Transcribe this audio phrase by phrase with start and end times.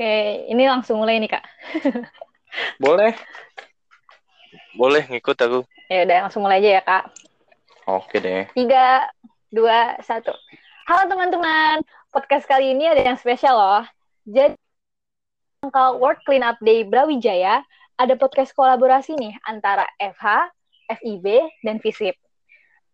[0.00, 1.44] Oke, ini langsung mulai nih Kak.
[2.80, 3.12] Boleh.
[4.72, 5.60] Boleh ngikut aku.
[5.92, 7.12] Ya udah langsung mulai aja ya Kak.
[7.84, 8.48] Oke deh.
[8.56, 9.04] Tiga,
[9.52, 10.32] dua, satu.
[10.88, 11.84] Halo teman-teman,
[12.16, 13.84] podcast kali ini ada yang spesial loh.
[14.24, 14.56] Jadi,
[15.60, 17.60] tanggal World Cleanup Day Brawijaya,
[18.00, 20.48] ada podcast kolaborasi nih antara FH,
[20.96, 22.16] FIB, dan FISIP.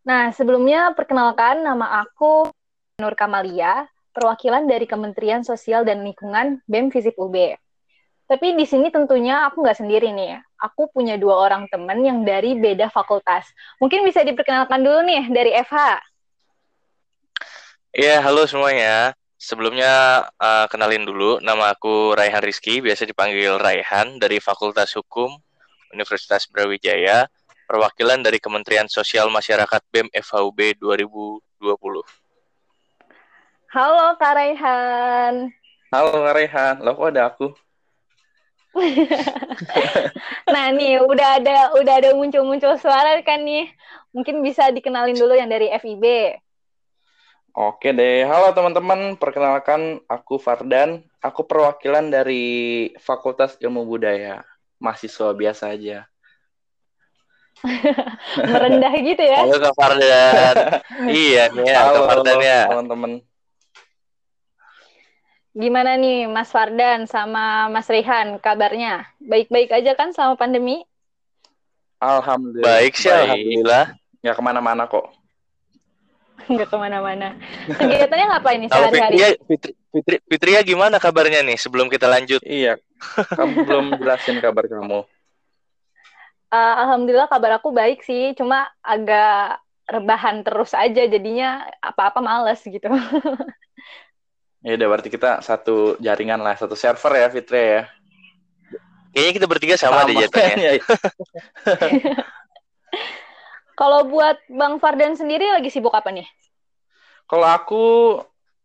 [0.03, 2.51] Nah, sebelumnya perkenalkan nama aku
[2.99, 3.87] Nur Kamalia,
[4.17, 7.37] perwakilan dari Kementerian Sosial dan Lingkungan BEM FISIP UB.
[8.27, 10.41] Tapi di sini tentunya aku nggak sendiri nih.
[10.57, 13.45] Aku punya dua orang teman yang dari beda fakultas.
[13.77, 16.01] Mungkin bisa diperkenalkan dulu nih dari FH.
[17.93, 19.13] Iya, halo semuanya.
[19.37, 25.29] Sebelumnya uh, kenalin dulu, nama aku Raihan Rizky, biasa dipanggil Raihan dari Fakultas Hukum
[25.93, 27.29] Universitas Brawijaya,
[27.69, 32.26] perwakilan dari Kementerian Sosial Masyarakat BEM FHUB 2020.
[33.67, 35.51] Halo Kak Raihan.
[35.91, 37.51] Halo Kak Raihan, lo kok ada aku?
[40.53, 43.67] nah nih udah ada udah ada muncul-muncul suara kan nih.
[44.15, 46.05] Mungkin bisa dikenalin dulu yang dari FIB.
[47.57, 54.45] Oke deh, halo teman-teman, perkenalkan aku Fardan, aku perwakilan dari Fakultas Ilmu Budaya,
[54.77, 56.05] mahasiswa biasa aja.
[58.53, 59.41] Merendah gitu ya?
[59.43, 60.57] Halo Kak Fardan.
[61.25, 62.63] iya nih halo, Kak Fardan ya.
[62.69, 63.13] Teman-teman.
[65.57, 69.09] Gimana nih Mas Fardan sama Mas Rehan kabarnya?
[69.25, 70.85] Baik-baik aja kan selama pandemi?
[71.97, 72.77] Alhamdulillah.
[72.77, 73.97] Baik sih, alhamdulillah.
[74.21, 75.17] Nggak ke mana-mana kok.
[76.45, 77.41] Nggak ke mana-mana.
[77.73, 79.17] Kegiatannya ngapain nih sehari-hari?
[79.17, 82.45] Fitria, Fitri, Fitri, Fitria gimana kabarnya nih sebelum kita lanjut?
[82.45, 82.77] Iya,
[83.33, 85.09] kamu belum jelasin kabar kamu.
[86.53, 89.57] Uh, Alhamdulillah kabar aku baik sih, cuma agak
[89.89, 92.93] rebahan terus aja jadinya apa-apa males gitu.
[94.67, 97.83] Ya udah berarti kita satu jaringan lah, satu server ya Fitri ya.
[99.15, 100.11] Kayaknya kita bertiga sama, sama.
[100.11, 100.71] deh jatuhnya.
[103.79, 106.27] Kalau buat Bang Fardan sendiri lagi sibuk apa nih?
[107.31, 107.85] Kalau aku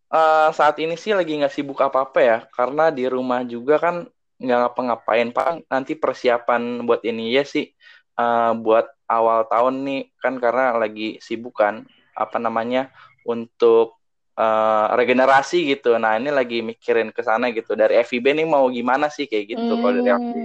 [0.09, 4.09] uh, saat ini sih lagi nggak sibuk apa-apa ya, karena di rumah juga kan
[4.41, 5.29] nggak ngapa-ngapain.
[5.29, 7.69] Pak, nanti persiapan buat ini ya sih,
[8.17, 11.85] uh, buat awal tahun nih kan karena lagi sibuk kan,
[12.17, 12.89] apa namanya
[13.21, 14.00] untuk
[14.37, 15.95] uh, regenerasi gitu.
[15.99, 17.75] Nah ini lagi mikirin ke sana gitu.
[17.75, 19.81] Dari FIB nih mau gimana sih kayak gitu hmm.
[19.81, 20.39] kalau dari aku.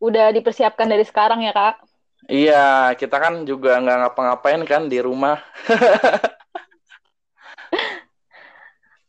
[0.00, 1.80] Udah dipersiapkan dari sekarang ya kak?
[2.26, 5.38] Iya, kita kan juga nggak ngapa-ngapain kan di rumah.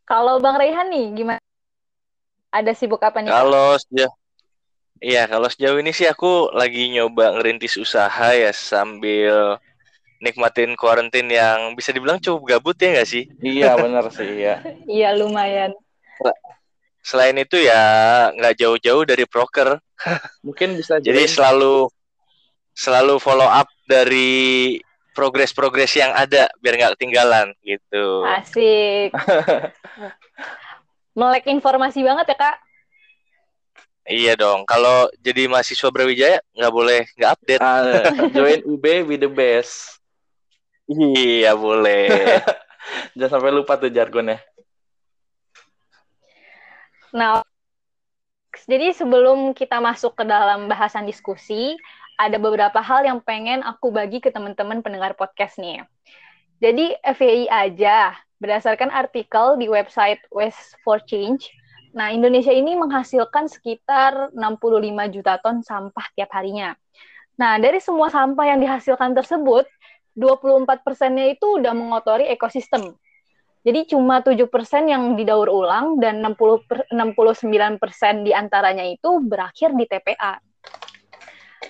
[0.09, 1.41] kalau Bang Rehan nih gimana?
[2.53, 3.31] Ada sibuk apa nih?
[3.33, 4.15] Kalau sejauh
[4.97, 9.61] Iya, kalau sejauh ini sih aku lagi nyoba ngerintis usaha ya sambil
[10.17, 13.23] nikmatin kuarantin yang bisa dibilang cukup gabut ya nggak sih?
[13.41, 14.61] Iya benar sih iya.
[14.99, 15.73] iya lumayan.
[17.05, 17.81] Selain itu ya
[18.35, 19.79] nggak jauh-jauh dari proker.
[20.45, 21.87] Mungkin bisa jadi selalu
[22.77, 24.77] selalu follow up dari
[25.17, 28.21] progres-progres yang ada biar nggak ketinggalan gitu.
[28.21, 29.09] Asik.
[31.17, 32.57] Melek informasi banget ya kak.
[34.07, 34.63] Iya dong.
[34.69, 37.61] Kalau jadi mahasiswa Brawijaya nggak boleh nggak update.
[37.65, 39.96] Uh, join UB with the best.
[40.87, 42.07] Iya boleh.
[43.19, 44.39] Jangan sampai lupa tuh jargonnya.
[47.11, 47.43] Nah,
[48.67, 51.75] jadi sebelum kita masuk ke dalam bahasan diskusi,
[52.17, 55.85] ada beberapa hal yang pengen aku bagi ke teman-teman pendengar podcast nih.
[56.57, 61.45] Jadi FAI aja, berdasarkan artikel di website West for Change,
[61.93, 66.73] nah Indonesia ini menghasilkan sekitar 65 juta ton sampah tiap harinya.
[67.37, 69.69] Nah, dari semua sampah yang dihasilkan tersebut,
[70.17, 72.97] 24 persennya itu udah mengotori ekosistem.
[73.61, 79.21] Jadi cuma 7 persen yang didaur ulang dan 60 per, 69 persen di antaranya itu
[79.21, 80.41] berakhir di TPA.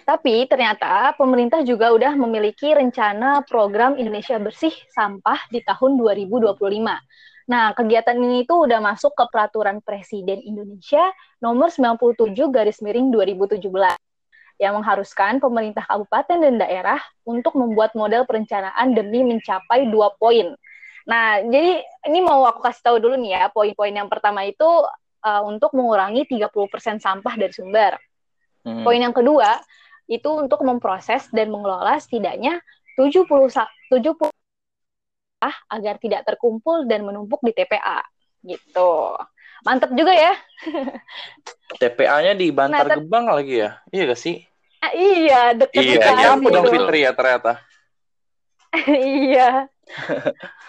[0.07, 6.55] Tapi ternyata pemerintah juga udah memiliki rencana program Indonesia Bersih Sampah di tahun 2025.
[7.47, 11.11] Nah, kegiatan ini tuh udah masuk ke peraturan Presiden Indonesia
[11.43, 14.06] nomor 97 garis miring 2017
[14.57, 20.57] yang mengharuskan pemerintah kabupaten dan daerah untuk membuat model perencanaan demi mencapai dua poin.
[21.07, 24.65] Nah, jadi ini mau aku kasih tahu dulu nih ya, poin-poin yang pertama itu
[25.23, 27.95] uh, untuk mengurangi 30% sampah dari sumber.
[28.65, 28.83] Hmm.
[28.83, 29.61] Poin yang kedua
[30.09, 32.59] itu untuk memproses dan mengelola setidaknya
[32.99, 34.31] 70 70
[35.37, 38.01] ah agar tidak terkumpul dan menumpuk di TPA
[38.41, 39.13] gitu.
[39.65, 40.33] Mantap juga ya.
[41.81, 43.81] TPA-nya di Bantar nah, Gebang lagi ya?
[43.89, 44.43] Iya gak sih?
[44.77, 47.65] Ah, iya, dekat Iya, nyampe dong Fitri ya ternyata.
[48.87, 49.65] iya.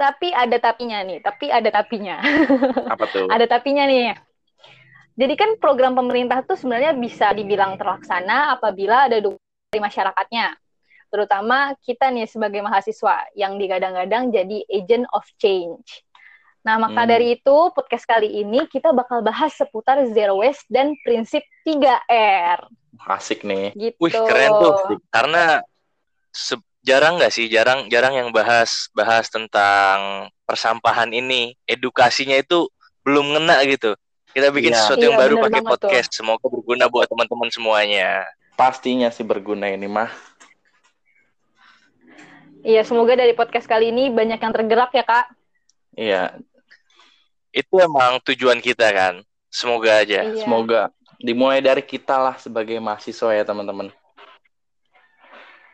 [0.00, 2.24] tapi ada tapinya nih, tapi ada tapinya.
[2.96, 3.28] Apa tuh?
[3.28, 4.16] ada tapinya nih.
[5.20, 10.56] Jadi kan program pemerintah tuh sebenarnya bisa dibilang terlaksana apabila ada dukungan dari masyarakatnya.
[11.12, 16.00] Terutama kita nih sebagai mahasiswa yang digadang-gadang jadi agent of change.
[16.60, 17.08] Nah, maka Hmm.
[17.08, 22.68] dari itu podcast kali ini kita bakal bahas seputar zero waste dan prinsip 3R
[23.08, 23.72] Asik nih.
[23.72, 23.96] gitu.
[23.96, 24.74] Wih keren tuh.
[25.08, 25.64] Karena
[26.28, 31.56] se- jarang nggak sih, jarang jarang yang bahas bahas tentang persampahan ini.
[31.64, 32.68] Edukasinya itu
[33.00, 33.96] belum ngena gitu.
[34.30, 34.78] Kita bikin Iya.
[34.78, 35.72] sesuatu yang Iya, baru pakai banget tuh.
[35.72, 36.10] podcast.
[36.12, 38.28] Semoga berguna buat teman-teman semuanya.
[38.54, 40.12] Pastinya sih berguna ini mah.
[42.60, 45.26] Iya, semoga dari podcast kali ini banyak yang tergerak ya, Kak.
[45.90, 46.36] Iya,
[47.50, 49.14] Itu emang tujuan kita kan.
[49.50, 50.22] Semoga aja.
[50.22, 50.46] Iya.
[50.46, 53.92] semoga dimulai dari kita lah sebagai mahasiswa ya teman-teman.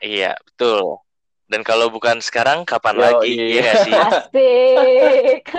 [0.02, 1.00] Iya, betul.
[1.46, 3.30] Dan kalau bukan sekarang, kapan Yo, lagi?
[3.38, 3.62] iya.
[3.62, 3.94] Nggak sih?
[3.94, 5.44] Asik.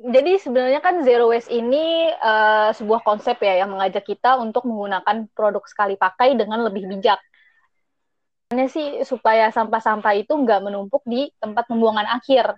[0.00, 5.28] Jadi sebenarnya kan zero waste ini eh, sebuah konsep ya yang mengajak kita untuk menggunakan
[5.36, 7.20] produk sekali pakai dengan lebih bijak.
[8.56, 12.56] Ini sih supaya sampah-sampah itu nggak menumpuk di tempat pembuangan akhir.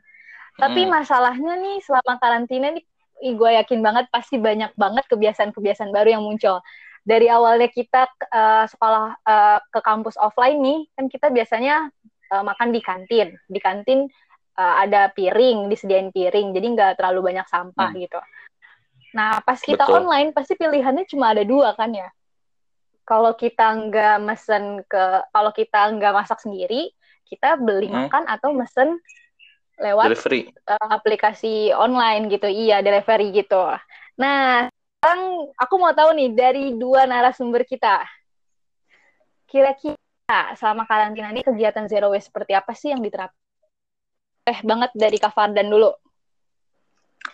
[0.63, 0.95] Tapi Hmm.
[0.95, 2.87] masalahnya nih selama karantina nih
[3.19, 6.63] gue yakin banget pasti banyak banget kebiasaan-kebiasaan baru yang muncul.
[7.03, 11.91] Dari awalnya kita eh, sekolah eh, ke kampus offline nih, kan kita biasanya
[12.31, 13.35] eh, makan di kantin.
[13.51, 14.07] Di kantin
[14.55, 17.99] eh, ada piring, disediain piring, jadi nggak terlalu banyak sampah Hmm.
[17.99, 18.21] gitu.
[19.19, 19.99] Nah, pas kita Betul.
[20.07, 22.07] online pasti pilihannya cuma ada dua kan ya.
[23.03, 25.05] Kalau kita nggak mesen ke,
[25.35, 26.95] kalau kita nggak masak sendiri,
[27.27, 28.07] kita beli Hmm.
[28.07, 29.03] makan atau mesen
[29.83, 30.41] lewat Delivery.
[30.55, 33.59] eh, aplikasi online gitu, iya delivery gitu.
[34.17, 34.71] Nah,
[35.03, 38.07] sekarang aku mau tahu nih dari dua narasumber kita,
[39.51, 43.37] kira-kira selama karantina ini kegiatan zero waste seperti apa sih yang diterapkan?
[44.47, 45.91] Eh banget dari Kak Fardan dulu.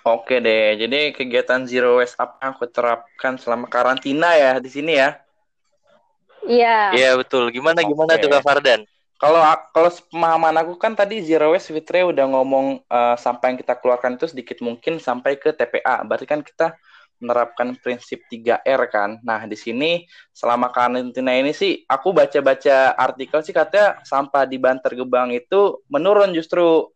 [0.08, 4.96] Oke deh, jadi kegiatan zero waste apa yang aku terapkan selama karantina ya di sini
[4.96, 5.20] ya.
[6.48, 6.96] Iya.
[6.96, 7.52] Iya, betul.
[7.52, 8.22] Gimana gimana Oke.
[8.24, 8.80] tuh Kak Fardan?
[9.18, 9.42] Kalau
[9.74, 14.14] kalau pemahaman aku kan tadi zero waste Fitri udah ngomong eh, sampah yang kita keluarkan
[14.14, 16.06] itu sedikit mungkin sampai ke TPA.
[16.06, 16.78] Berarti kan kita
[17.18, 19.18] menerapkan prinsip 3R kan.
[19.26, 24.94] Nah, di sini selama karantina ini sih aku baca-baca artikel sih katanya sampah di Bantar
[24.94, 26.86] Gebang itu menurun justru.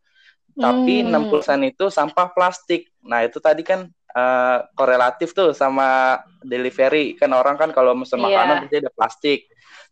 [0.55, 1.11] Tapi Hmm.
[1.27, 2.87] 60% itu sampah plastik.
[3.03, 7.17] Nah, itu tadi kan eh, korelatif tuh sama delivery.
[7.19, 8.29] Kan orang kan kalau pesan Iya.
[8.31, 9.41] makanan pasti ada plastik.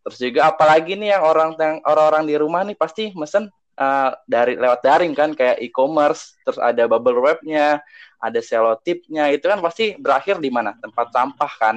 [0.01, 4.81] Terus juga apalagi nih yang orang orang-orang di rumah nih pasti mesen eh, dari lewat
[4.81, 7.81] daring kan kayak e-commerce, terus ada bubble wrap-nya,
[8.21, 10.77] ada selotipnya, itu kan pasti berakhir di mana?
[10.77, 11.77] Tempat sampah kan.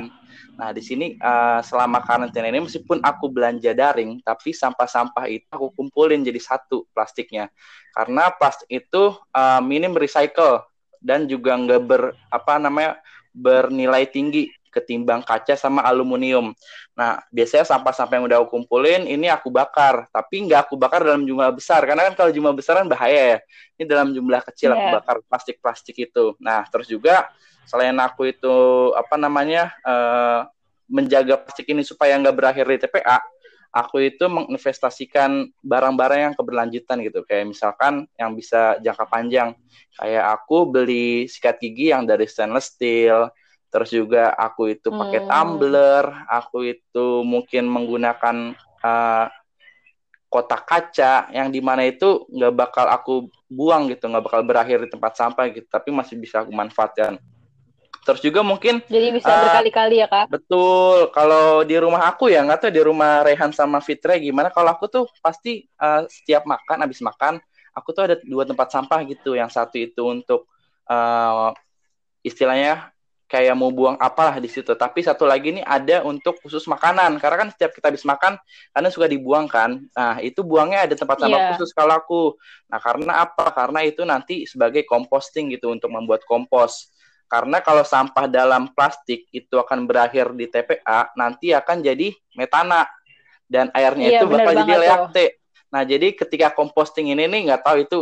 [0.54, 5.72] Nah, di sini eh, selama karantina ini meskipun aku belanja daring, tapi sampah-sampah itu aku
[5.76, 7.48] kumpulin jadi satu plastiknya.
[7.96, 10.64] Karena plastik itu eh, minim recycle
[11.04, 13.00] dan juga nggak ber apa namanya
[13.36, 16.50] bernilai tinggi ketimbang kaca sama aluminium.
[16.98, 21.22] Nah, biasanya sampah-sampah yang udah aku kumpulin ini aku bakar, tapi nggak aku bakar dalam
[21.24, 23.40] jumlah besar karena kan kalau jumlah besar kan bahaya ya.
[23.78, 24.94] Ini dalam jumlah kecil aku Iya.
[24.98, 26.34] bakar plastik-plastik itu.
[26.42, 27.30] Nah, terus juga
[27.70, 28.56] selain aku itu
[28.98, 30.42] apa namanya eh,
[30.90, 33.18] menjaga plastik ini supaya nggak berakhir di TPA,
[33.74, 37.26] aku itu menginvestasikan barang-barang yang keberlanjutan gitu.
[37.26, 39.58] Kayak misalkan yang bisa jangka panjang.
[39.98, 43.34] Kayak aku beli sikat gigi yang dari stainless steel,
[43.74, 45.30] terus juga aku itu pakai Hmm.
[45.34, 48.54] tumbler, aku itu mungkin menggunakan
[48.86, 49.26] eh,
[50.30, 53.14] kotak kaca yang di mana itu nggak bakal aku
[53.50, 57.18] buang gitu, nggak bakal berakhir di tempat sampah gitu, tapi masih bisa aku manfaatkan.
[58.04, 59.42] Terus juga mungkin Jadi bisa Ah.
[59.48, 60.28] berkali-kali ya kak.
[60.30, 64.54] Betul, kalau di rumah aku ya nggak tahu di rumah Rehan sama Fitra gimana.
[64.54, 67.42] Kalau aku tuh pasti eh, setiap makan, habis makan,
[67.74, 69.34] aku tuh ada dua tempat sampah gitu.
[69.34, 70.46] Yang satu itu untuk
[70.86, 71.50] eh,
[72.22, 72.93] istilahnya
[73.34, 74.78] kayak mau buang apalah di situ.
[74.78, 77.18] Tapi satu lagi nih ada untuk khusus makanan.
[77.18, 78.38] Karena kan setiap kita habis makan,
[78.70, 79.82] karena suka dibuang kan.
[79.98, 81.50] Nah itu buangnya ada tempat sampah Iya.
[81.58, 82.38] khusus kalau aku.
[82.70, 83.50] Nah karena apa?
[83.50, 86.94] Karena itu nanti sebagai composting gitu untuk membuat kompos.
[87.26, 92.86] Karena kalau sampah dalam plastik itu akan berakhir di TPA, nanti akan jadi metana
[93.50, 95.26] dan airnya Iya, itu bakal jadi reakte.
[95.74, 97.98] Nah, jadi ketika composting ini nih nggak tahu itu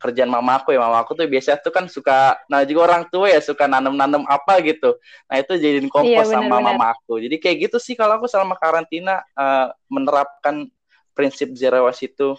[0.00, 0.80] kerjaan mama aku ya.
[0.82, 4.60] Mama aku tuh biasa tuh kan suka nah juga orang tua ya suka nanam-nanam apa
[4.62, 4.96] gitu.
[5.26, 6.74] Nah, itu jadiin kompos Iya, sama benar-benar.
[6.74, 7.18] mama aku.
[7.22, 10.66] Jadi kayak gitu sih kalau aku selama karantina eh, menerapkan
[11.14, 12.34] prinsip zero waste itu.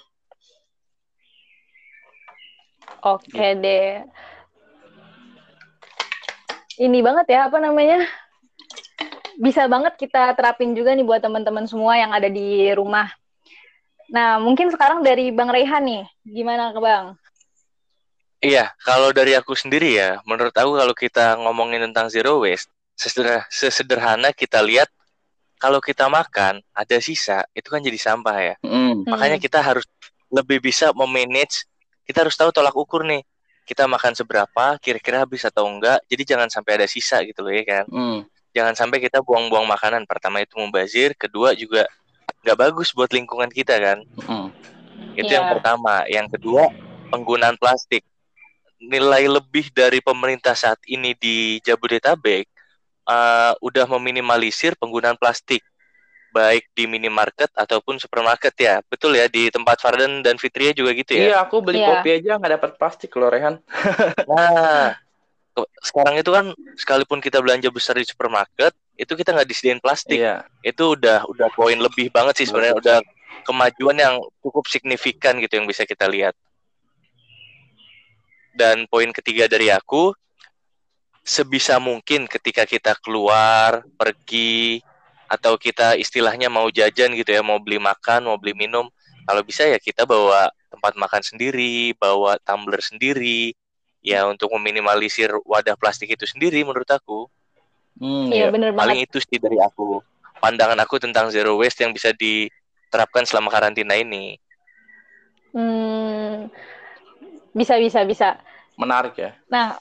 [3.05, 4.01] Oke deh.
[6.75, 8.03] Ini banget ya, apa namanya?
[9.39, 13.07] Bisa banget kita terapin juga nih buat teman-teman semua yang ada di rumah.
[14.11, 17.15] Nah, mungkin sekarang dari Bang Rehan nih, gimana ke Bang?
[18.43, 23.43] Iya, kalau dari aku sendiri ya, menurut aku kalau kita ngomongin tentang zero waste, sesederhana,
[23.49, 24.91] sesederhana kita lihat
[25.55, 28.55] kalau kita makan ada sisa, itu kan jadi sampah ya.
[28.61, 29.07] Mm.
[29.07, 29.87] Makanya kita harus
[30.27, 31.63] lebih bisa memanage,
[32.03, 33.23] kita harus tahu tolak ukur nih.
[33.65, 35.97] Kita makan seberapa, kira-kira habis atau enggak.
[36.05, 37.85] Jadi jangan sampai ada sisa gitu loh ya kan.
[37.89, 38.19] Mm.
[38.53, 40.05] Jangan sampai kita buang-buang makanan.
[40.05, 41.89] Pertama itu mubazir, kedua juga
[42.45, 44.05] nggak bagus buat lingkungan kita kan.
[44.27, 44.47] Mm.
[45.17, 45.41] Itu Iya.
[45.41, 46.05] yang pertama.
[46.05, 46.69] Yang kedua,
[47.09, 48.05] penggunaan plastik.
[48.81, 52.45] Nilai lebih dari pemerintah saat ini di Jabodetabek
[53.07, 55.63] uh, udah meminimalisir penggunaan plastik
[56.35, 58.83] baik di minimarket ataupun supermarket ya.
[58.91, 61.31] Betul ya di tempat Fardan dan Fitria juga gitu ya.
[61.31, 61.89] Iya, aku beli Iya.
[61.95, 63.55] kopi aja nggak dapat plastik loh, Rehan.
[64.27, 64.99] Nah,
[65.79, 70.19] sekarang itu kan sekalipun kita belanja besar di supermarket, itu kita nggak disediain plastik.
[70.19, 70.43] Iya.
[70.59, 72.97] Itu udah udah poin lebih banget sih sebenarnya udah
[73.47, 76.35] kemajuan yang cukup signifikan gitu yang bisa kita lihat.
[78.55, 80.15] Dan poin ketiga dari aku,
[81.21, 84.79] sebisa mungkin ketika kita keluar, pergi,
[85.27, 88.87] atau kita istilahnya mau jajan gitu ya, mau beli makan, mau beli minum,
[89.25, 93.51] kalau bisa ya kita bawa tempat makan sendiri, bawa tumbler sendiri,
[94.05, 97.25] ya untuk meminimalisir wadah plastik itu sendiri menurut aku.
[97.97, 98.53] Hmm, Iya, iya.
[98.53, 99.09] bener Paling banget.
[99.09, 99.99] itu sih dari aku.
[100.37, 104.37] Pandangan aku tentang zero waste yang bisa diterapkan selama karantina ini.
[105.55, 106.51] Hmm,
[107.55, 108.29] bisa, bisa, bisa.
[108.75, 109.31] Menarik ya.
[109.47, 109.79] Nah,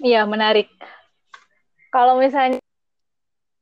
[0.00, 0.72] iya menarik.
[1.92, 2.56] Kalau misalnya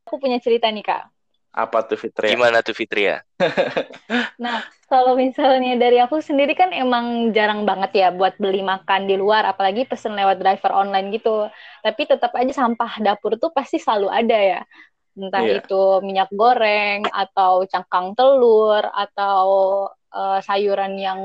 [0.06, 1.04] aku punya cerita nih Kak.
[1.50, 2.30] Apa tuh Fitri?
[2.30, 3.26] Gimana tuh Fitria?
[4.40, 9.14] Nah, kalau misalnya dari aku sendiri kan emang jarang banget ya buat beli makan di
[9.20, 11.46] luar, apalagi pesen lewat driver online gitu.
[11.84, 14.60] Tapi tetap aja sampah dapur tuh pasti selalu ada ya.
[15.12, 15.60] Entah Iya.
[15.60, 19.44] itu minyak goreng atau cangkang telur atau
[20.10, 21.20] eh, sayuran yang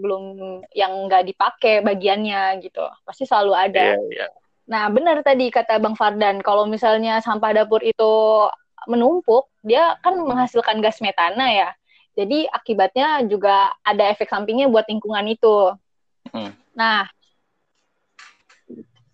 [0.00, 0.24] belum
[0.72, 2.84] yang nggak dipakai bagiannya gitu.
[3.04, 3.94] Pasti selalu ada.
[3.94, 4.26] Iya, iya.
[4.64, 8.48] Nah, benar tadi kata Bang Fardan, kalau misalnya sampah dapur itu
[8.88, 11.70] menumpuk, dia kan menghasilkan gas metana ya.
[12.14, 15.74] Jadi akibatnya juga ada efek sampingnya buat lingkungan itu.
[16.32, 16.54] Hmm.
[16.72, 17.10] Nah,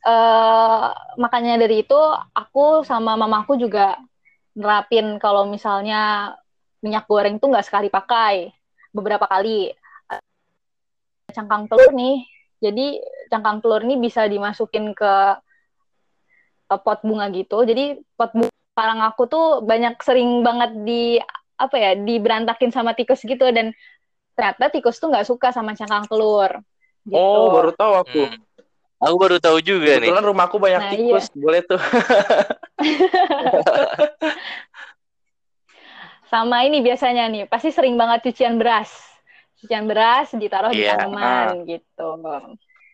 [0.00, 0.86] eh
[1.18, 1.98] makanya dari itu
[2.32, 3.98] aku sama mamaku juga
[4.54, 6.32] nerapin kalau misalnya
[6.80, 8.52] minyak goreng tuh nggak sekali pakai,
[8.90, 9.74] beberapa kali.
[11.30, 12.26] Cangkang telur nih,
[12.58, 12.98] jadi
[13.30, 15.14] cangkang telur ini bisa dimasukin ke
[16.66, 17.62] pot bunga gitu.
[17.62, 21.22] Jadi pot bunga parang aku tuh banyak sering banget di
[21.60, 23.76] apa ya diberantakin sama tikus gitu dan
[24.32, 26.50] ternyata tikus tuh nggak suka sama cangkang telur.
[27.06, 27.18] Gitu.
[27.18, 28.22] Oh, baru tahu aku.
[28.26, 28.42] Hmm.
[29.00, 30.12] Aku baru tahu juga nih.
[30.12, 31.80] Kebetulan rumahku banyak Nah, tikus, boleh tuh.
[36.30, 38.90] Sama ini biasanya nih, pasti sering banget cucian beras.
[39.58, 42.08] Cucian beras ditaruh di Iya, tanaman gitu.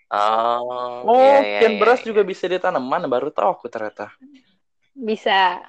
[0.08, 2.06] Oh, Oh, iya, iya, kian iya, beras iya.
[2.08, 4.08] juga bisa di tanaman, baru tahu aku ternyata.
[4.96, 5.60] Bisa.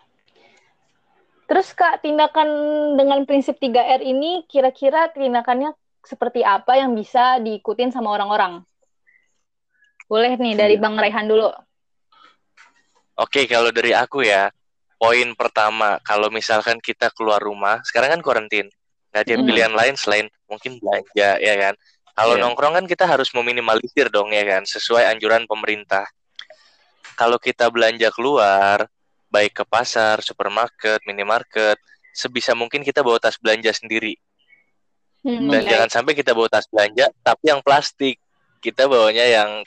[1.48, 2.48] Terus Kak, tindakan
[2.96, 8.64] dengan prinsip 3R ini kira-kira tindakannya seperti apa yang bisa diikutin sama orang-orang?
[10.08, 10.84] Boleh nih dari Iya.
[10.84, 11.52] Bang Rehan dulu.
[13.20, 14.48] Oke, kalau dari aku ya,
[14.98, 18.68] poin pertama, kalau misalkan kita keluar rumah, sekarang kan karantin,
[19.14, 19.46] nggak ada Hmm.
[19.46, 21.74] pilihan lain selain mungkin belanja, ya kan?
[22.18, 22.42] Kalau Iya.
[22.44, 24.66] nongkrong kan kita harus meminimalisir dong, ya kan?
[24.66, 26.10] Sesuai anjuran pemerintah.
[27.14, 28.90] Kalau kita belanja keluar,
[29.30, 31.78] baik ke pasar, supermarket, minimarket,
[32.10, 34.18] sebisa mungkin kita bawa tas belanja sendiri.
[35.22, 35.70] Hmm, Dan oke.
[35.70, 38.18] jangan sampai kita bawa tas belanja, tapi yang plastik.
[38.58, 39.62] Kita bawanya yang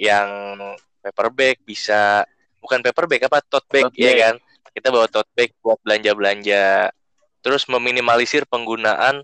[0.00, 0.28] yang
[1.04, 2.24] paper bag bisa
[2.60, 4.20] bukan paper bag apa tote bag, Tote ya bag.
[4.20, 4.34] kan?
[4.80, 6.88] Kita bawa tote bag buat belanja-belanja.
[7.44, 9.20] Terus meminimalisir penggunaan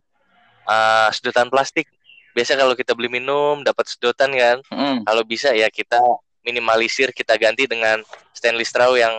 [0.68, 1.88] uh, sedotan plastik.
[2.36, 4.60] Biasa kalau kita beli minum dapat sedotan kan.
[4.68, 5.00] Hmm.
[5.08, 5.96] Kalau bisa ya kita
[6.44, 8.04] minimalisir, kita ganti dengan
[8.36, 9.16] stainless straw yang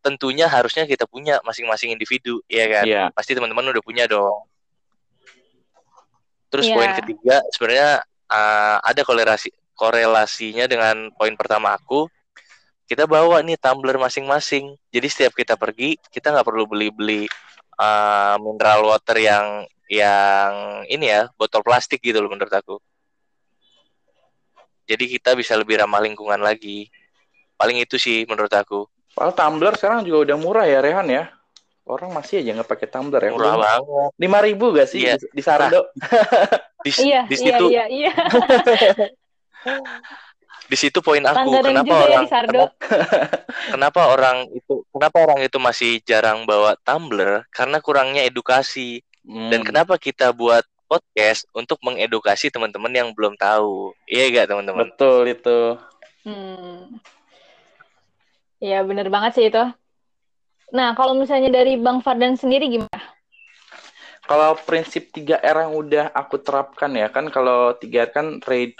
[0.00, 2.84] tentunya harusnya kita punya masing-masing individu, ya kan?
[2.88, 3.04] Iya.
[3.12, 4.48] pasti teman-teman udah punya dong.
[6.48, 6.74] Terus Iya.
[6.78, 7.90] poin ketiga sebenarnya
[8.32, 12.08] uh, ada korelasi korelasinya dengan poin pertama aku.
[12.86, 14.78] Kita bawa nih tumbler masing-masing.
[14.94, 17.26] Jadi setiap kita pergi kita nggak perlu beli-beli
[17.82, 22.78] uh, mineral water yang yang ini ya botol plastik gitu loh menurut aku.
[24.86, 26.86] Jadi kita bisa lebih ramah lingkungan lagi.
[27.58, 28.86] Paling itu sih menurut aku.
[29.18, 31.24] Padahal tumbler sekarang juga udah murah ya, Rehan ya.
[31.86, 33.30] Orang masih aja nggak pakai tumbler ya.
[33.34, 34.10] Murah banget.
[34.20, 35.18] Lima ribu gak sih Iya.
[35.18, 35.90] di, di Sardo?
[36.86, 38.12] Di, Iya, di iya, situ iya, iya.
[40.66, 42.62] di situ poin aku kenapa ya orang di Sardo.
[43.74, 49.50] kenapa orang itu kenapa orang itu masih jarang bawa tumbler karena kurangnya edukasi Hmm.
[49.50, 53.90] dan kenapa kita buat podcast untuk mengedukasi teman-teman yang belum tahu.
[54.06, 54.86] Iya gak teman-teman?
[54.94, 55.58] Betul itu.
[56.22, 57.02] Hmm.
[58.62, 59.62] Ya bener banget sih itu.
[60.70, 63.02] Nah kalau misalnya dari Bang Fardan sendiri gimana?
[64.26, 68.26] Kalau prinsip 3R yang udah aku terapkan ya kan kalau 3R kan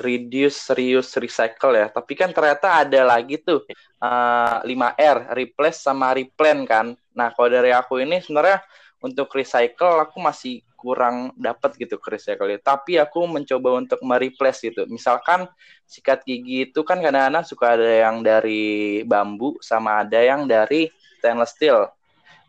[0.02, 1.86] reduce, reuse, recycle ya.
[1.86, 3.62] Tapi kan ternyata ada lagi tuh
[4.02, 6.98] uh, 5R, replace sama replan kan.
[7.14, 8.58] Nah kalau dari aku ini sebenarnya
[8.98, 12.50] untuk recycle aku masih kurang dapat gitu ke recycle.
[12.58, 14.82] Tapi aku mencoba untuk mereplace gitu.
[14.90, 15.46] Misalkan
[15.86, 20.90] sikat gigi itu kan kadang-kadang suka ada yang dari bambu sama ada yang dari
[21.22, 21.86] stainless steel.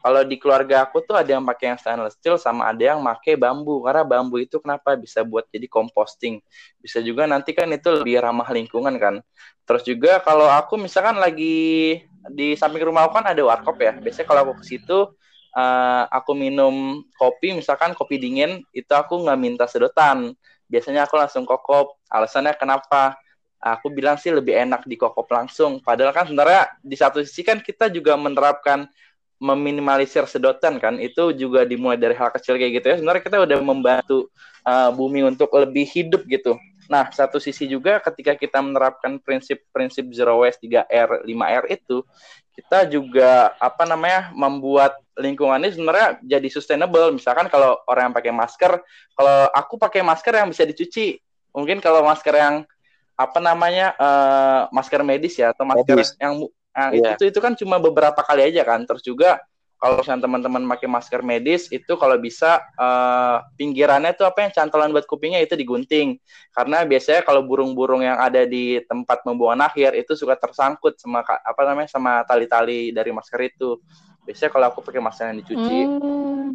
[0.08, 3.36] Kalau di keluarga aku tuh ada yang pakai yang stainless steel sama ada yang pakai
[3.36, 6.40] bambu karena bambu itu kenapa bisa buat jadi composting.
[6.80, 9.20] Bisa juga nanti kan itu lebih ramah lingkungan kan.
[9.68, 12.00] Terus juga kalau aku misalkan lagi
[12.32, 14.00] di samping rumah aku kan ada warkop ya.
[14.00, 15.12] Biasanya kalau aku ke situ
[15.60, 20.32] uh, aku minum kopi misalkan kopi dingin itu aku nggak minta sedotan
[20.72, 23.20] biasanya aku langsung kokop alasannya kenapa
[23.58, 27.60] aku bilang sih lebih enak di kokop langsung padahal kan sebenarnya di satu sisi kan
[27.60, 28.86] kita juga menerapkan
[29.38, 33.58] meminimalisir sedotan kan itu juga dimulai dari hal kecil kayak gitu ya sebenarnya kita udah
[33.62, 34.17] membantu
[34.65, 40.41] uh, bumi untuk lebih hidup gitu nah satu sisi juga ketika kita menerapkan prinsip-prinsip zero
[40.41, 42.01] waste 3R 5R itu
[42.58, 47.13] kita juga apa namanya membuat lingkungan ini sebenarnya jadi sustainable.
[47.13, 48.82] Misalkan kalau orang yang pakai masker,
[49.13, 51.22] kalau aku pakai masker yang bisa dicuci,
[51.53, 52.65] mungkin kalau masker yang
[53.17, 56.13] apa namanya uh, masker medis ya atau masker medis.
[56.17, 56.34] yang
[56.77, 57.17] uh, yeah.
[57.17, 58.86] itu itu kan cuma beberapa kali aja kan.
[58.86, 59.41] Terus juga
[59.77, 64.89] kalau misalnya teman-teman pakai masker medis itu kalau bisa uh, pinggirannya itu apa yang cantolan
[64.89, 66.17] buat kupingnya itu digunting
[66.50, 71.62] karena biasanya kalau burung-burung yang ada di tempat pembuangan akhir itu suka tersangkut sama apa
[71.62, 73.77] namanya sama tali-tali dari masker itu
[74.25, 76.48] biasanya kalau aku pakai masker yang dicuci hmm.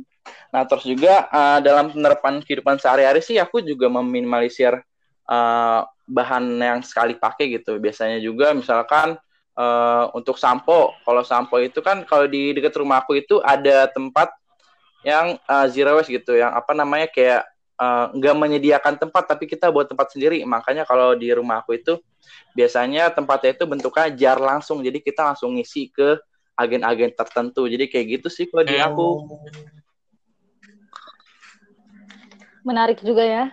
[0.51, 4.83] nah terus juga uh, dalam penerapan kehidupan sehari-hari sih aku juga meminimalisir
[5.31, 9.15] uh, bahan yang sekali pakai gitu biasanya juga misalkan
[9.57, 10.97] uh, untuk sampo.
[11.05, 14.33] Kalau sampo itu kan kalau di dekat rumah aku itu ada tempat
[15.03, 17.43] yang uh, zero waste gitu, yang apa namanya kayak
[17.75, 20.47] eh, nggak uh, menyediakan tempat tapi kita buat tempat sendiri.
[20.47, 21.99] Makanya kalau di rumah aku itu
[22.55, 26.23] biasanya tempatnya itu bentuknya jar langsung, jadi kita langsung ngisi ke
[26.55, 27.67] agen-agen tertentu.
[27.67, 29.09] Jadi kayak gitu sih kalau di aku.
[32.63, 33.45] Menarik juga ya.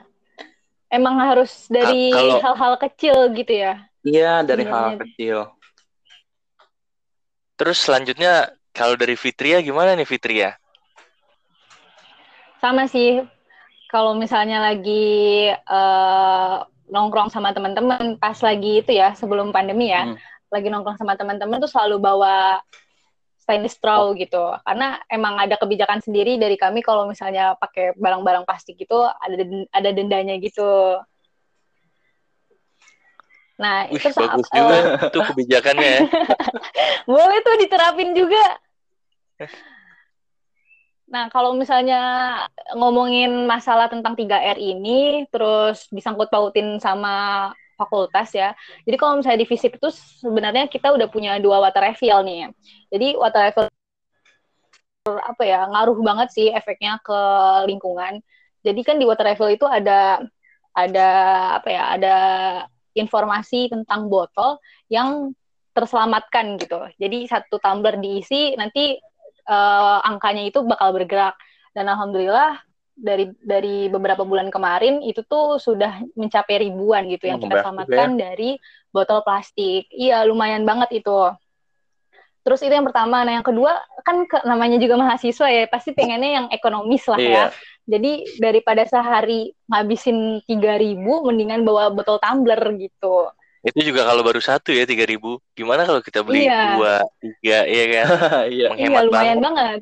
[0.90, 3.90] Emang harus dari hal-hal kecil gitu ya?
[4.06, 5.50] Iya, dari -hal kecil.
[7.60, 10.56] Terus selanjutnya kalau dari Fitria gimana nih Fitria?
[12.64, 13.20] Sama sih.
[13.92, 20.16] Kalau misalnya lagi uh, nongkrong sama teman-teman pas lagi itu ya sebelum pandemi ya, hmm.
[20.54, 22.64] lagi nongkrong sama teman-teman tuh selalu bawa
[23.44, 24.16] stainless straw oh.
[24.16, 24.56] gitu.
[24.64, 29.36] Karena emang ada kebijakan sendiri dari kami kalau misalnya pakai barang-barang plastik itu ada
[29.76, 30.96] ada dendanya gitu.
[33.60, 34.78] Nah, Wih, itu bagus uh, juga
[35.14, 36.02] tuh kebijakannya ya.
[37.12, 38.46] Boleh tuh diterapin juga.
[41.12, 42.02] Nah, kalau misalnya
[42.80, 48.56] ngomongin masalah tentang 3R ini, terus disangkut pautin sama fakultas ya.
[48.88, 49.90] Jadi kalau misalnya di FISIP itu
[50.24, 52.52] sebenarnya kita udah punya dua water refill nih.
[52.92, 53.68] Jadi water refill
[55.08, 57.20] apa ya ngaruh banget sih efeknya ke
[57.68, 58.20] lingkungan.
[58.64, 60.20] Jadi kan di water refill itu ada
[60.76, 61.10] ada
[61.58, 62.16] apa ya ada
[62.98, 64.58] informasi tentang botol
[64.90, 65.34] yang
[65.74, 66.82] terselamatkan gitu.
[66.98, 68.98] Jadi satu tumbler diisi nanti
[69.48, 71.38] uh, angkanya itu bakal bergerak.
[71.72, 72.60] Dan alhamdulillah
[73.00, 78.34] dari dari beberapa bulan kemarin itu tuh sudah mencapai ribuan gitu yang kita selamatkan ya.
[78.34, 78.60] dari
[78.92, 79.88] botol plastik.
[79.94, 81.32] Iya, lumayan banget itu.
[82.44, 83.24] Terus itu yang pertama.
[83.24, 87.46] Nah, yang kedua kan ke, namanya juga mahasiswa ya, pasti pengennya yang ekonomis lah ya.
[87.90, 93.34] Jadi daripada sehari ngabisin tiga ribu, mendingan bawa botol tumbler gitu.
[93.66, 95.42] Itu juga kalau baru satu ya tiga ribu.
[95.58, 96.78] Gimana kalau kita beli iya.
[96.78, 98.06] dua, tiga, iya kan?
[98.56, 98.68] iya.
[98.78, 99.42] iya, lumayan banget.
[99.42, 99.80] banget.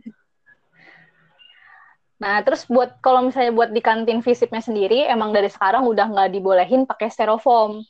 [2.18, 6.32] Nah, terus buat kalau misalnya buat di kantin visipnya sendiri, emang dari sekarang udah nggak
[6.34, 7.86] dibolehin pakai styrofoam.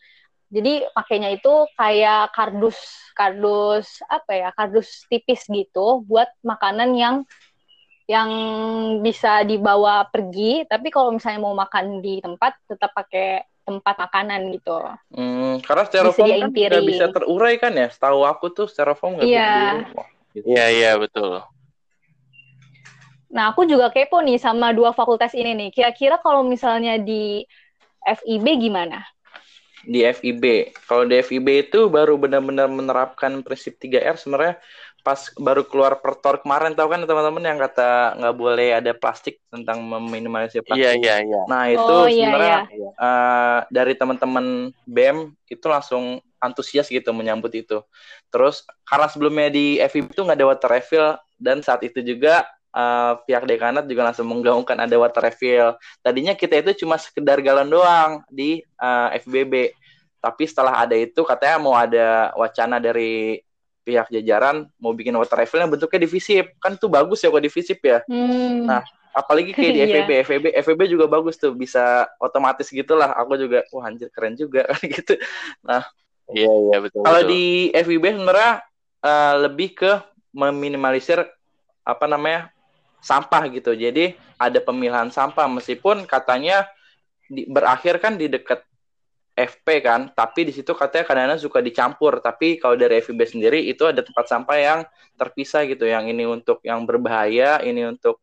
[0.51, 2.79] Jadi pakainya itu kayak kardus,
[3.15, 7.15] kardus apa ya, kardus tipis gitu buat makanan yang
[8.07, 8.29] yang
[9.03, 14.79] bisa dibawa pergi, tapi kalau misalnya mau makan di tempat tetap pakai tempat makanan gitu.
[15.11, 17.91] Hmm, karena styrofoam kan nggak bisa terurai kan ya?
[17.91, 19.43] Setahu aku tuh styrofoam nggak yeah.
[19.43, 20.07] bisa diurai.
[20.31, 20.47] Gitu.
[20.47, 21.43] Iya iya betul.
[23.27, 25.69] Nah aku juga kepo nih sama dua fakultas ini nih.
[25.75, 27.43] Kira-kira kalau misalnya di
[28.07, 29.03] FIB gimana?
[29.83, 34.59] Di FIB, kalau di FIB itu baru benar-benar menerapkan prinsip 3R sebenarnya
[35.07, 39.79] pas baru keluar pertor kemarin tahu kan teman-teman yang kata nggak boleh ada plastik tentang
[39.79, 40.83] meminimalisir plastik.
[40.83, 41.41] Iya iya iya.
[41.47, 42.59] Nah itu Oh, iya, sebenarnya
[42.91, 47.79] eh, dari teman-teman BEM itu langsung antusias gitu menyambut itu.
[48.27, 52.43] Terus karena sebelumnya di FIB itu nggak ada water refill dan saat itu juga
[52.75, 55.71] eh, pihak dekanat juga langsung menggaungkan ada water refill.
[56.03, 59.71] Tadinya kita itu cuma sekedar galon doang di eh, FBB.
[60.19, 63.46] Tapi setelah ada itu katanya mau ada wacana dari
[63.87, 66.51] pihak jajaran mau bikin water refill yang bentuknya divisip.
[66.59, 68.67] Kan tuh bagus ya kalau divisip ya Hmm.
[68.67, 68.83] Nah,
[69.15, 69.81] apalagi kayak di.
[69.87, 73.15] FEB, FEB, FEB juga bagus tuh bisa otomatis gitulah.
[73.15, 75.15] Aku juga wah anjir keren juga kan gitu.
[76.35, 77.07] Iya iya betul.
[77.07, 78.53] Kalau di FEB sebenarnya
[78.99, 79.91] eh, lebih ke
[80.35, 81.23] meminimalisir
[81.87, 82.51] apa namanya
[82.99, 83.71] sampah gitu.
[83.71, 86.67] Jadi ada pemilahan sampah meskipun katanya
[87.31, 88.66] di- berakhir kan di dekat
[89.37, 92.17] FP kan, tapi di situ katanya kadang-kadang suka dicampur.
[92.25, 94.79] Tapi kalau dari FIB sendiri itu ada tempat sampah yang
[95.13, 98.17] terpisah gitu, yang ini untuk yang berbahaya, ini untuk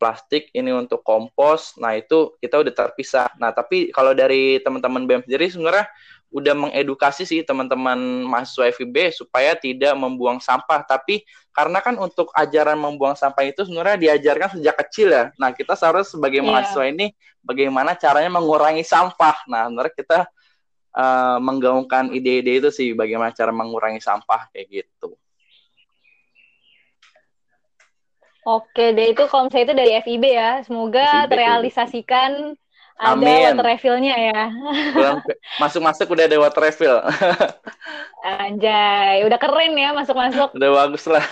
[0.00, 1.76] plastik, ini untuk kompos.
[1.76, 3.28] Nah itu kita udah terpisah.
[3.36, 5.88] Nah tapi kalau dari teman-teman BEM sendiri sebenarnya
[6.32, 7.96] udah mengedukasi sih teman-teman
[8.28, 10.84] mahasiswa FIB supaya tidak membuang sampah.
[10.84, 15.24] Tapi karena kan untuk ajaran membuang sampah itu sebenarnya diajarkan sejak kecil ya.
[15.40, 16.48] Nah kita seharusnya sebagai Iya.
[16.48, 19.48] mahasiswa ini bagaimana caranya mengurangi sampah.
[19.48, 20.18] Nah sebenarnya kita
[20.96, 25.12] eh, menggaungkan ide-ide itu sih bagaimana cara mengurangi sampah kayak gitu.
[28.46, 30.50] Oke deh itu kalau misalnya itu dari FIB ya.
[30.62, 32.54] Semoga FIB, terrealisasikan
[32.96, 33.42] ada Amin.
[33.52, 34.42] water refill-nya ya.
[35.60, 36.96] Masuk-masuk udah ada water refill.
[38.24, 40.54] Anjay, udah keren ya masuk-masuk.
[40.56, 41.26] udah bagus lah.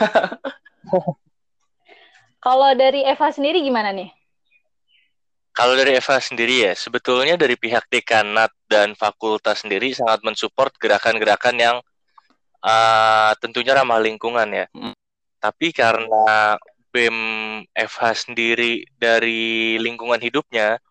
[2.44, 4.12] Kalau dari Eva sendiri gimana nih?
[5.54, 11.54] Kalau dari Eva sendiri ya, sebetulnya dari pihak dekanat dan fakultas sendiri sangat mensupport gerakan-gerakan
[11.54, 11.76] yang
[12.58, 14.66] uh, tentunya ramah lingkungan ya.
[14.74, 14.98] Hmm.
[15.38, 16.58] Tapi karena
[16.90, 17.18] BEM
[17.70, 20.82] FH sendiri dari lingkungan hidupnya,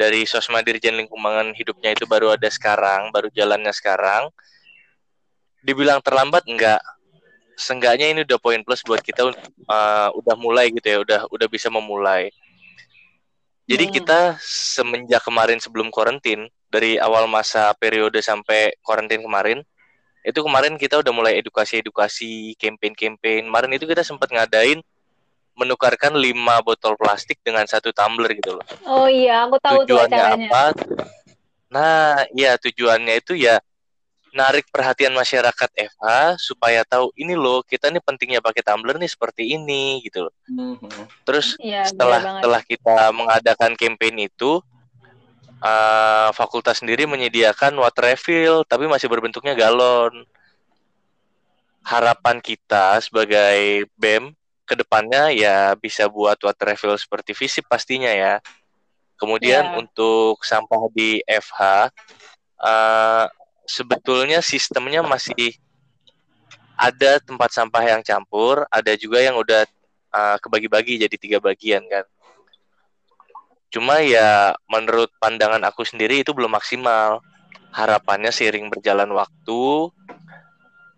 [0.00, 4.32] dari Sosma Dirjen Lingkungan Hidupnya itu baru ada sekarang, baru jalannya sekarang.
[5.60, 6.80] Dibilang terlambat enggak.
[7.60, 11.68] Seenggaknya ini udah poin plus buat kita uh, udah mulai gitu ya, udah udah bisa
[11.68, 12.32] memulai.
[13.70, 13.94] Jadi Hmm.
[14.02, 19.62] kita semenjak kemarin sebelum karantin, dari awal masa periode sampai karantin kemarin,
[20.26, 23.46] itu kemarin kita udah mulai edukasi-edukasi, campaign-campaign.
[23.46, 24.82] Kemarin itu kita sempat ngadain
[25.54, 28.66] menukarkan 5 botol plastik dengan satu tumbler gitu loh.
[28.86, 30.48] Oh iya, aku tahu tuh Tujuannya acaranya.
[30.50, 30.62] apa?
[31.70, 33.62] Nah, iya tujuannya itu ya
[34.30, 36.06] narik perhatian masyarakat FH
[36.38, 40.34] supaya tahu ini loh kita nih pentingnya pakai tumbler nih seperti ini gitu loh.
[41.26, 44.62] Terus Iya, setelah setelah kita mengadakan campaign itu
[45.60, 50.24] eh, fakultas sendiri menyediakan water refill tapi masih berbentuknya galon
[51.82, 54.32] harapan kita sebagai BEM
[54.68, 58.38] ke depannya ya bisa buat water refill seperti visip pastinya ya
[59.18, 59.74] kemudian Ya.
[59.76, 61.90] untuk sampah di FH
[62.60, 63.24] eh,
[63.70, 65.54] sebetulnya sistemnya masih
[66.74, 69.62] ada tempat sampah yang campur ada juga yang udah
[70.10, 72.02] uh, kebagi-bagi jadi tiga bagian kan.
[73.70, 77.22] Cuma ya menurut pandangan aku sendiri itu belum maksimal.
[77.70, 79.62] Harapannya seiring berjalan waktu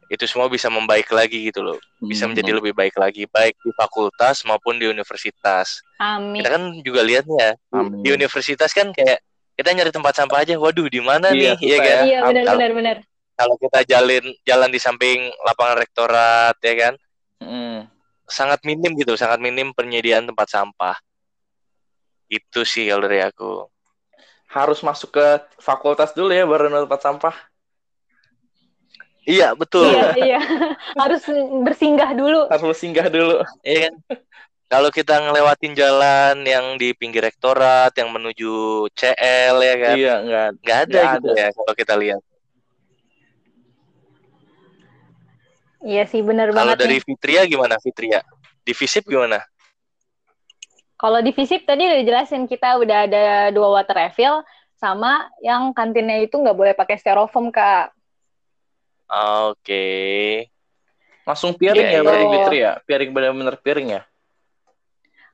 [0.09, 1.77] itu semua bisa membaik lagi gitu loh.
[2.01, 5.85] Bisa menjadi lebih baik lagi baik di fakultas maupun di universitas.
[6.01, 6.41] Amin.
[6.41, 8.01] Kita kan juga lihat nih ya Amin.
[8.01, 9.21] di universitas kan kayak
[9.53, 10.55] kita nyari tempat sampah aja.
[10.57, 11.65] Waduh, di mana Iya, nih?
[11.65, 12.03] Iya kan?
[12.07, 12.97] Iya, benar Kalau- benar benar.
[13.33, 16.95] Kalau kita jalan jalan di samping lapangan rektorat ya kan
[17.43, 17.89] Hmm.
[18.29, 20.95] sangat minim gitu, sangat minim penyediaan tempat sampah.
[22.29, 23.67] Itu sih kalau dari aku.
[24.53, 25.27] Harus masuk ke
[25.59, 27.35] fakultas dulu ya baru tempat sampah.
[29.23, 29.87] Iya, betul.
[29.87, 30.41] Iya, iya.
[31.01, 31.23] Harus
[31.63, 32.47] bersinggah dulu.
[32.51, 33.39] Harus singgah dulu.
[33.63, 33.95] Iya kan?
[34.73, 40.49] Kalau kita ngelewatin jalan yang di pinggir rektorat yang menuju CL ya kan, Iya, enggak.
[40.65, 41.41] nggak ada Nggak gitu ada.
[41.45, 42.21] ya kalau kita lihat.
[45.83, 47.05] Iya sih, benar Kalau banget dari nih.
[47.05, 48.25] Fitria gimana Fitria?
[48.65, 49.45] Di Visip gimana?
[50.97, 54.41] Kalau di Visip tadi udah dijelasin kita udah ada dua water refill
[54.79, 57.93] sama yang kantinnya itu nggak boleh pakai styrofoam, Kak.
[59.53, 59.85] Oke.
[61.29, 62.31] Langsung piring Iya, ya.
[62.31, 62.73] Fitri ya?
[62.89, 64.03] Piring benar-benar piring ya?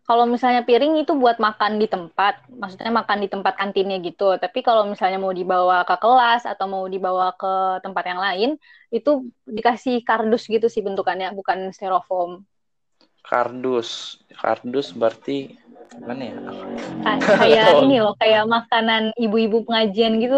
[0.08, 4.24] Kalau misalnya piring itu buat makan di tempat, maksudnya makan di tempat kantinnya gitu.
[4.42, 7.52] Tapi kalau misalnya mau dibawa ke kelas atau mau dibawa ke
[7.84, 8.50] tempat yang lain,
[8.96, 9.10] itu
[9.56, 12.30] dikasih kardus gitu sih bentukannya, bukan styrofoam.
[13.28, 13.90] Kardus.
[14.40, 15.36] Kardus berarti
[15.94, 16.36] gimana ya?
[17.04, 20.36] Ka- Kayak ini loh, kayak makanan ibu-ibu pengajian gitu.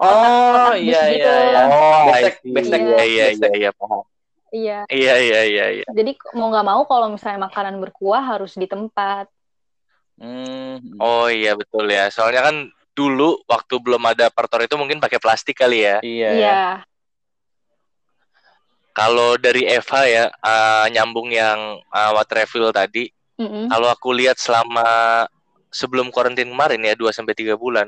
[0.00, 1.28] Oh, iya dus iya gitu.
[1.48, 1.58] iya.
[1.74, 2.54] Oh, Besek, I see.
[2.54, 4.02] besek, Iya, iya, iya, iya, paham.
[4.48, 4.88] Iya.
[4.88, 5.86] Iya iya iya iya.
[5.88, 9.28] Jadi mau nggak mau kalau misalnya makanan berkuah harus di tempat.
[10.18, 10.98] Hmm.
[10.98, 12.08] Oh iya betul ya.
[12.08, 12.56] Soalnya kan
[12.96, 15.96] dulu waktu belum ada pertor itu mungkin pakai plastik kali ya.
[16.02, 16.30] Iya.
[16.32, 16.42] Iya.
[16.42, 16.62] ya.
[18.96, 23.06] Kalau dari Eva ya eh, nyambung yang eh, water refill tadi,
[23.38, 23.70] Mm-mm.
[23.70, 24.82] kalau aku lihat selama
[25.70, 27.86] sebelum karantin kemarin ya 2 sampai 3 bulan,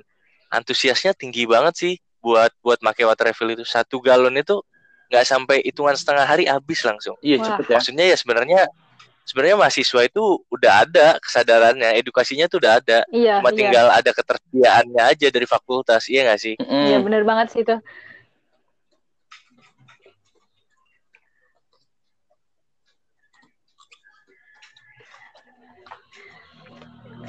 [0.54, 3.66] antusiasnya tinggi banget sih buat buat pakai water refill itu.
[3.66, 4.62] Satu galon itu
[5.10, 7.18] nggak sampai hitungan setengah hari habis langsung.
[7.18, 7.46] Iya Wah.
[7.50, 7.74] cepet ya.
[7.82, 8.60] Maksudnya ya sebenarnya
[9.26, 13.02] sebenarnya mahasiswa itu udah ada kesadarannya, edukasinya tuh udah ada.
[13.10, 13.42] Iya.
[13.42, 13.58] Cuma iya.
[13.58, 16.54] tinggal ada ketersediaannya aja dari fakultas, iya nggak sih?
[16.62, 17.04] Iya Mm.
[17.10, 17.74] bener banget sih itu.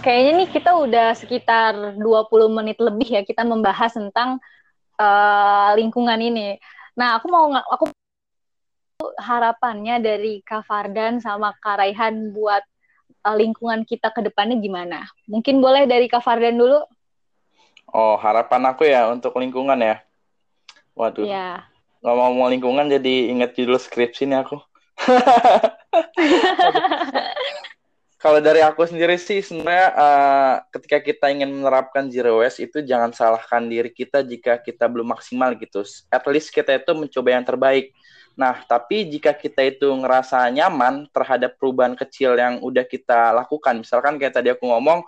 [0.01, 4.41] Kayaknya nih kita udah sekitar 20 menit lebih ya kita membahas tentang
[5.01, 6.57] eh, lingkungan ini.
[6.95, 7.85] Nah, aku mau aku
[9.17, 12.61] harapannya dari Kak Fardan sama Kak Raihan buat
[13.25, 15.07] eh, lingkungan kita ke depannya gimana?
[15.25, 16.83] Mungkin boleh dari Kak Fardan dulu?
[17.91, 19.99] Oh harapan aku ya untuk lingkungan ya.
[20.95, 21.27] Waduh.
[21.27, 21.67] Ya.
[22.01, 24.57] Ngomong-ngomong lingkungan jadi inget judul skripsi nih aku.
[28.21, 33.09] Kalau dari aku sendiri sih sebenarnya eh, ketika kita ingin menerapkan zero waste itu jangan
[33.09, 35.81] salahkan diri kita jika kita belum maksimal gitu.
[36.13, 37.89] At least kita itu mencoba yang terbaik.
[38.37, 44.21] Nah, tapi jika kita itu ngerasa nyaman terhadap perubahan kecil yang udah kita lakukan, misalkan
[44.21, 45.01] kayak tadi aku ngomong,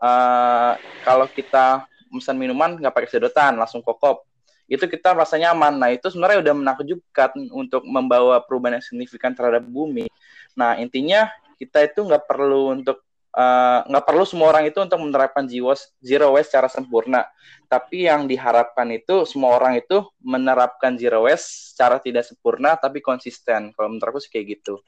[0.00, 0.72] eh,
[1.04, 4.24] kalau kita pesan minuman nggak pakai sedotan, langsung kokop,
[4.72, 5.76] itu kita merasa nyaman.
[5.76, 10.08] Nah, itu sebenarnya udah menakjubkan untuk membawa perubahan yang signifikan terhadap bumi.
[10.56, 11.28] Nah, intinya
[11.64, 13.00] kita itu nggak perlu untuk
[13.32, 17.24] eh, nggak perlu semua orang itu untuk menerapkan zero waste, zero waste secara sempurna.
[17.66, 23.72] Tapi yang diharapkan itu semua orang itu menerapkan zero waste secara tidak sempurna tapi konsisten.
[23.72, 24.78] Kalau menurut aku sih kayak gitu.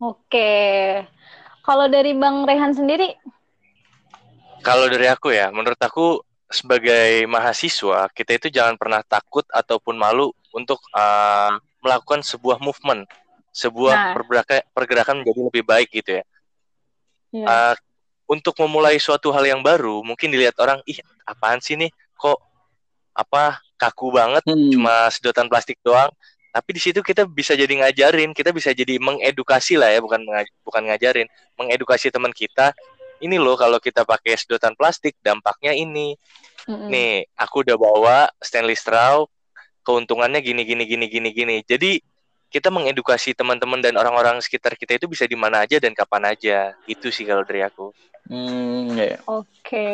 [0.00, 1.04] Oke.
[1.64, 3.16] Kalau dari Bang Rehan sendiri,
[4.66, 6.18] Kalau dari aku ya, menurut aku
[6.50, 13.06] sebagai mahasiswa kita itu jangan pernah takut ataupun malu untuk uh, melakukan sebuah movement,
[13.56, 14.12] sebuah Nah.
[14.12, 16.24] pergerakan, pergerakan menjadi lebih baik gitu ya.
[17.32, 17.46] ya.
[17.48, 17.74] Uh,
[18.28, 21.88] untuk memulai suatu hal yang baru, mungkin dilihat orang, ih apaan sih nih,
[22.18, 22.36] kok
[23.16, 24.68] apa kaku banget, Hmm.
[24.68, 26.12] cuma sedotan plastik doang.
[26.52, 30.24] Tapi di situ kita bisa jadi ngajarin, kita bisa jadi mengedukasi lah ya, bukan
[30.64, 32.76] bukan ngajarin, mengedukasi teman kita.
[33.20, 36.16] Ini loh kalau kita pakai sedotan plastik dampaknya ini.
[36.68, 36.88] Mm-mm.
[36.92, 39.24] Nih, aku udah bawa stainless straw,
[39.84, 41.56] keuntungannya gini gini gini gini gini.
[41.62, 42.00] Jadi
[42.48, 46.72] kita mengedukasi teman-teman dan orang-orang sekitar kita itu bisa di mana aja dan kapan aja.
[46.86, 47.90] Itu sih kalau dari aku.
[48.26, 49.18] Hmm, ya.
[49.26, 49.90] Oke.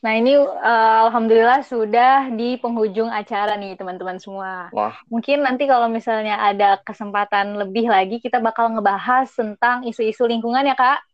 [0.00, 4.72] Nah, ini eh, alhamdulillah sudah di penghujung acara nih, teman-teman semua.
[4.72, 4.96] Wah.
[5.12, 10.72] Mungkin nanti kalau misalnya ada kesempatan lebih lagi, kita bakal ngebahas tentang isu-isu lingkungan ya,
[10.72, 11.04] Kak?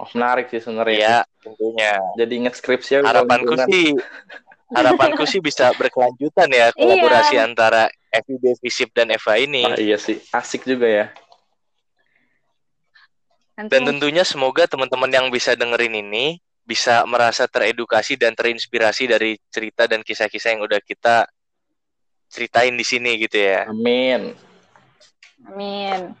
[0.00, 0.96] Oh, menarik sih sebenarnya.
[0.96, 2.00] Ya, tentunya.
[2.16, 3.00] Jadi inget skripsi ya.
[3.04, 3.92] Harapanku sih
[4.72, 9.64] harapanku sih bisa berkelanjutan ya kolaborasi antara FIB Visip dan Eva ini.
[9.64, 11.06] Ah, iya sih, asik juga ya.
[13.56, 19.34] Nanti Dan tentunya semoga teman-teman yang bisa dengerin ini bisa merasa teredukasi dan terinspirasi dari
[19.50, 21.26] cerita dan kisah-kisah yang udah kita
[22.30, 23.68] ceritain di sini gitu ya.
[23.68, 24.32] Amin.
[25.42, 26.14] Amin.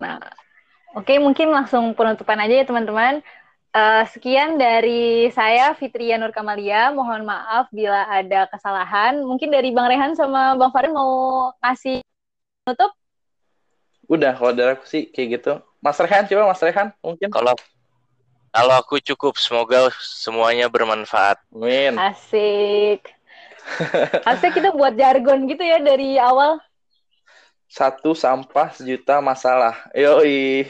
[0.00, 0.16] Nah,
[0.96, 3.20] oke mungkin langsung penutupan aja ya teman-teman.
[3.70, 6.90] Eh, sekian dari saya Fitria Nur Kamalia.
[6.90, 9.22] Mohon maaf bila ada kesalahan.
[9.22, 12.02] Mungkin dari Bang Rehan sama Bang Farin mau kasih
[12.66, 12.90] penutup?
[14.10, 15.52] Udah, kalau dari aku sih kayak gitu.
[15.78, 17.30] Mas Rehan, coba Mas Rehan, mungkin.
[17.30, 17.54] Kalau
[18.50, 21.38] kalau aku cukup, semoga semuanya bermanfaat.
[21.54, 21.94] Amin.
[21.94, 23.06] Asik.
[24.26, 26.58] Harusnya kita buat jargon gitu ya dari awal.
[27.70, 29.78] Satu sampah sejuta masalah.
[29.94, 30.66] Yoi.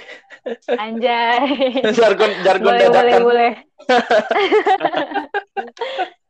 [0.69, 1.81] Anjay.
[1.97, 3.23] jargon jargon boleh, boleh, dadakan.
[3.25, 3.53] boleh.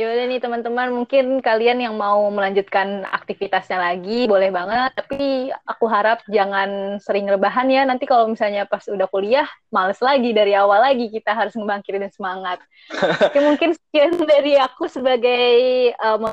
[0.00, 4.96] Yaudah nih teman-teman, mungkin kalian yang mau melanjutkan aktivitasnya lagi, boleh banget.
[4.96, 7.84] Tapi aku harap jangan sering rebahan ya.
[7.84, 11.12] Nanti kalau misalnya pas udah kuliah, males lagi dari awal lagi.
[11.12, 12.64] Kita harus ngebangkitin semangat.
[13.28, 16.32] Oke, mungkin sekian dari aku sebagai um,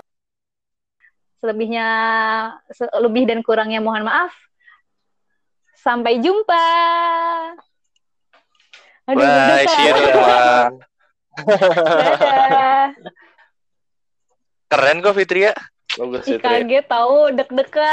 [1.37, 1.87] selebihnya,
[2.69, 4.33] se- lebih dan kurangnya mohon maaf.
[5.77, 6.65] Sampai jumpa.
[9.07, 9.93] Aduh, Bye, see you.
[9.95, 10.67] Dadah.
[14.67, 15.53] Keren kok Fitria.
[15.95, 16.59] Bagus Ih, itu ya.
[16.61, 17.85] kaget tahu deg-degan.